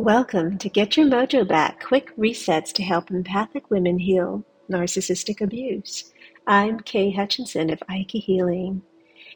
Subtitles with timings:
[0.00, 6.12] Welcome to Get Your Mojo Back Quick Resets to Help Empathic Women Heal Narcissistic Abuse.
[6.46, 8.80] I'm Kay Hutchinson of Aiki Healing.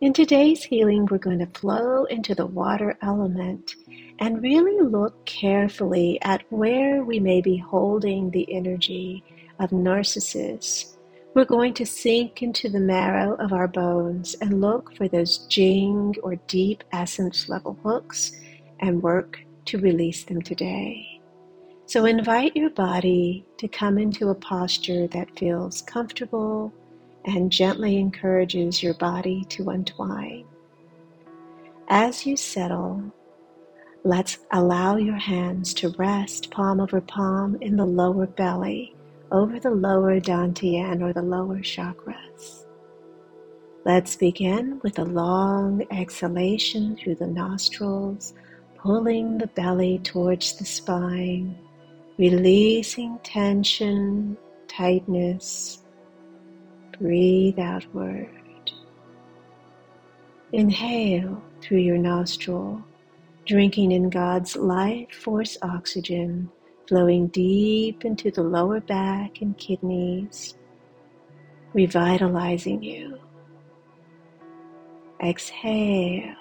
[0.00, 3.76] In today's healing, we're going to flow into the water element
[4.18, 9.22] and really look carefully at where we may be holding the energy
[9.60, 10.96] of narcissists.
[11.34, 16.16] We're going to sink into the marrow of our bones and look for those jing
[16.24, 18.32] or deep essence level hooks
[18.80, 21.20] and work to release them today.
[21.86, 26.72] So invite your body to come into a posture that feels comfortable
[27.24, 30.44] and gently encourages your body to untwine.
[31.88, 33.02] As you settle,
[34.04, 38.94] let's allow your hands to rest palm over palm in the lower belly
[39.30, 42.64] over the lower dantian or the lower chakras.
[43.84, 48.34] Let's begin with a long exhalation through the nostrils
[48.78, 51.58] pulling the belly towards the spine,
[52.16, 54.36] releasing tension,
[54.68, 55.82] tightness.
[56.98, 58.28] Breathe outward.
[60.52, 62.82] Inhale through your nostril,
[63.46, 66.50] drinking in God's life force oxygen,
[66.88, 70.54] flowing deep into the lower back and kidneys,
[71.74, 73.18] revitalizing you.
[75.22, 76.34] Exhale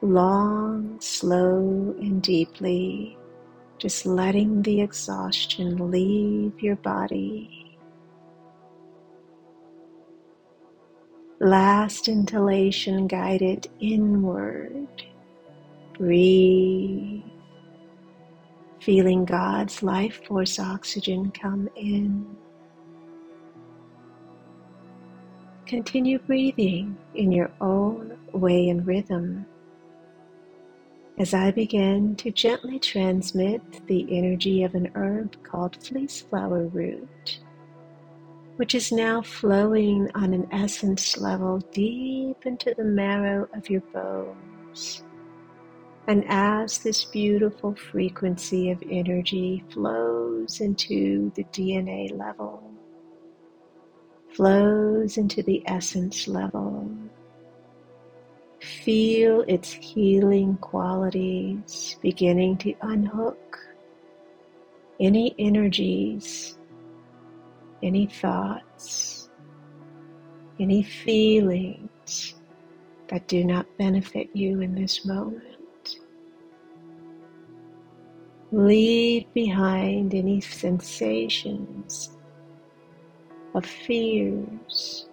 [0.00, 3.16] long, slow, and deeply,
[3.78, 7.76] just letting the exhaustion leave your body.
[11.40, 14.88] Last inhalation guided inward.
[15.96, 17.22] Breathe.
[18.80, 22.36] Feeling God's life force oxygen come in.
[25.66, 29.44] Continue breathing in your own way and rhythm
[31.18, 37.40] as I begin to gently transmit the energy of an herb called fleece flower root,
[38.56, 45.02] which is now flowing on an essence level deep into the marrow of your bones.
[46.06, 52.62] And as this beautiful frequency of energy flows into the DNA level,
[54.30, 56.88] flows into the essence level,
[58.60, 63.58] Feel its healing qualities beginning to unhook
[65.00, 66.58] any energies,
[67.82, 69.30] any thoughts,
[70.58, 72.34] any feelings
[73.08, 75.44] that do not benefit you in this moment.
[78.50, 82.10] Leave behind any sensations
[83.54, 85.08] of fears,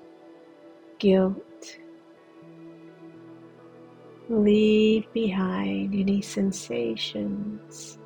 [0.99, 1.77] guilt,
[4.27, 7.99] Leave behind any sensations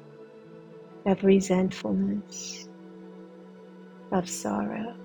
[1.06, 2.68] of resentfulness,
[4.12, 4.96] of sorrow.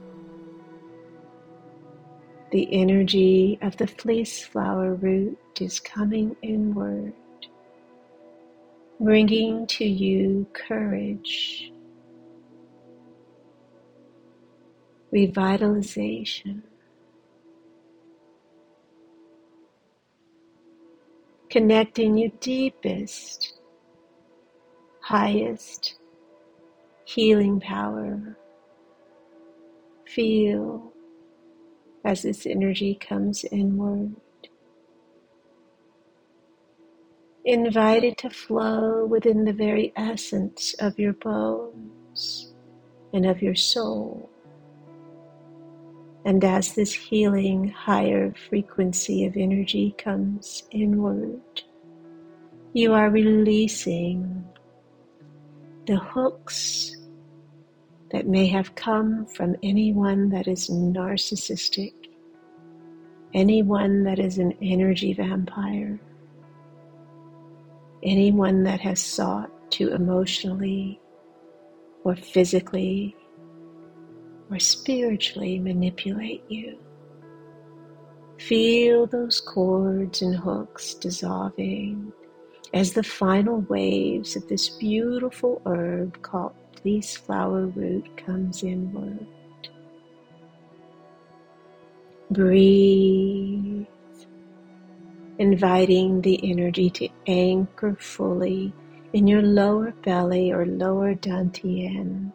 [2.50, 7.12] The energy of the fleece flower root is coming inward,
[8.98, 11.72] bringing to you courage,
[15.12, 16.62] revitalization.
[21.54, 23.60] Connecting your deepest,
[25.00, 25.94] highest
[27.04, 28.37] healing power.
[30.04, 30.93] Feel
[32.04, 34.16] as this energy comes inward.
[37.44, 42.53] Invite it to flow within the very essence of your bones
[43.12, 44.28] and of your soul.
[46.24, 51.62] And as this healing higher frequency of energy comes inward,
[52.72, 54.44] you are releasing
[55.86, 56.96] the hooks
[58.10, 61.92] that may have come from anyone that is narcissistic,
[63.34, 66.00] anyone that is an energy vampire,
[68.02, 70.99] anyone that has sought to emotionally
[72.02, 73.14] or physically
[74.50, 76.79] or spiritually manipulate you.
[78.38, 82.12] Feel those cords and hooks dissolving
[82.73, 89.26] as the final waves of this beautiful herb called fleece flower root comes inward.
[92.31, 93.87] Breathe,
[95.38, 98.73] inviting the energy to anchor fully
[99.12, 102.32] in your lower belly or lower dantian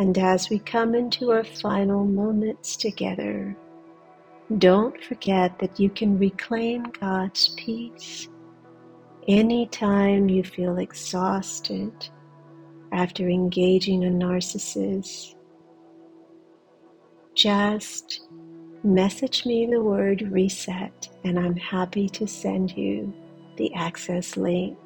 [0.00, 3.56] And as we come into our final moments together,
[4.58, 8.28] Don't forget that you can reclaim God's peace
[9.28, 11.92] anytime you feel exhausted
[12.92, 15.36] after engaging a narcissist.
[17.34, 18.28] Just
[18.84, 23.14] message me the word reset, and I'm happy to send you
[23.58, 24.78] the access link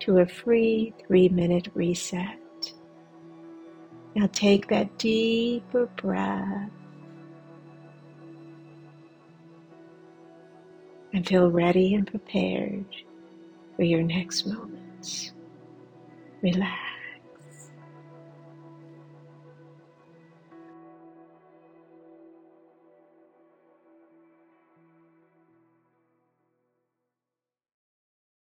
[0.00, 2.43] to a free three minute reset.
[4.14, 6.70] Now take that deeper breath
[11.12, 12.84] and feel ready and prepared
[13.76, 15.32] for your next moments.
[16.42, 16.83] Relax.